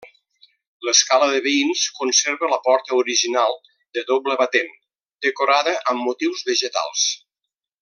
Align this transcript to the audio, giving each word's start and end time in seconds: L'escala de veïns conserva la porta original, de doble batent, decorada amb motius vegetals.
L'escala 0.85 1.27
de 1.31 1.41
veïns 1.47 1.83
conserva 1.99 2.49
la 2.53 2.59
porta 2.69 2.97
original, 3.03 3.53
de 3.99 4.05
doble 4.09 4.39
batent, 4.41 4.73
decorada 5.29 5.75
amb 5.93 6.05
motius 6.11 6.45
vegetals. 6.51 7.07